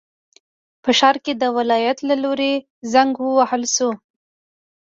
[0.83, 2.53] په ښار کې د ولایت له لوري
[2.93, 3.89] زنګ ووهل شو.